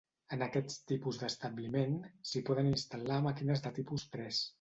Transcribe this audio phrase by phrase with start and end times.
[0.35, 1.93] En aquests tipus d'establiment,
[2.29, 4.41] s'hi poden instal·lar màquines de tipus tres.